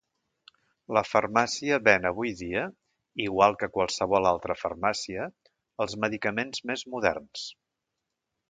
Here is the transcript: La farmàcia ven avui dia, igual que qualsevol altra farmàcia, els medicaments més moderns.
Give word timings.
La 0.97 1.01
farmàcia 1.07 1.77
ven 1.87 2.07
avui 2.11 2.31
dia, 2.39 2.63
igual 3.27 3.57
que 3.61 3.69
qualsevol 3.75 4.29
altra 4.33 4.57
farmàcia, 4.63 5.29
els 5.87 5.97
medicaments 6.07 6.65
més 6.71 6.87
moderns. 6.97 7.47